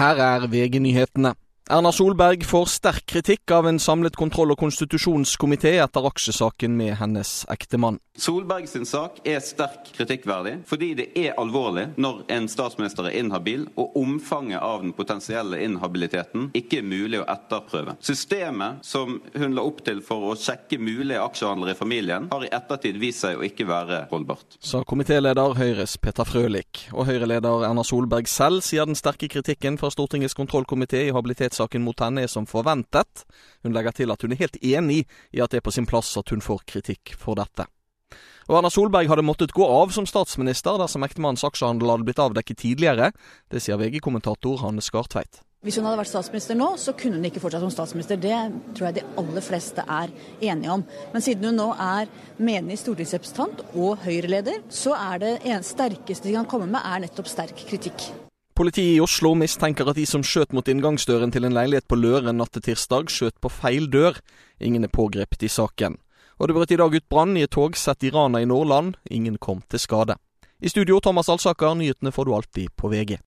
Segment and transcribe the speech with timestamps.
[0.00, 1.34] Her er VG-nyhetene.
[1.68, 7.44] Erna Solberg får sterk kritikk av en samlet kontroll- og konstitusjonskomité etter aksjesaken med hennes
[7.52, 8.00] ektemann.
[8.18, 13.68] Solberg sin sak er sterkt kritikkverdig fordi det er alvorlig når en statsminister er inhabil
[13.78, 17.94] og omfanget av den potensielle inhabiliteten ikke er mulig å etterprøve.
[18.02, 22.50] Systemet som hun la opp til for å sjekke mulige aksjehandlere i familien, har i
[22.50, 24.58] ettertid vist seg å ikke være holdbart.
[24.58, 26.88] Sa komitéleder Høyres Peter Frølich.
[26.90, 31.14] Og Høyre-leder Erna Solberg selv sier den sterke kritikken fra Stortingets kontrollkomité i
[31.60, 33.26] habilitetssaken mot henne er som forventet.
[33.62, 36.16] Hun legger til at hun er helt enig i at det er på sin plass
[36.16, 37.66] at hun får kritikk for dette.
[38.48, 42.58] Og Erna Solberg hadde måttet gå av som statsminister dersom ektemannens aksjehandel hadde blitt avdekket
[42.58, 43.12] tidligere.
[43.48, 45.44] Det sier VG-kommentator Hanne Skartveit.
[45.60, 48.16] Hvis hun hadde vært statsminister nå, så kunne hun ikke fortsatt som statsminister.
[48.16, 48.38] Det
[48.74, 50.08] tror jeg de aller fleste er
[50.40, 50.86] enige om.
[51.12, 52.08] Men siden hun nå er
[52.40, 57.60] menig stortingsrepresentant og Høyre-leder, så er det sterkeste de kan komme med, er nettopp sterk
[57.68, 58.08] kritikk.
[58.54, 62.36] Politiet i Oslo mistenker at de som skjøt mot inngangsdøren til en leilighet på Løren
[62.40, 64.18] natt til tirsdag, skjøt på feil dør.
[64.60, 65.96] Ingen er pågrepet i saken.
[66.40, 68.96] Og det brøt i dag ut brann i et togsett i Rana i Nordland.
[69.10, 70.16] Ingen kom til skade.
[70.60, 73.18] I studio Thomas Alsaker, nyhetene får du alltid på VG.